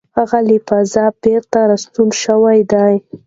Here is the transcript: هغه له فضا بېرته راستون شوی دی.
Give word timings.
هغه 0.17 0.39
له 0.47 0.57
فضا 0.67 1.05
بېرته 1.23 1.59
راستون 1.69 2.09
شوی 2.23 2.59
دی. 2.71 2.93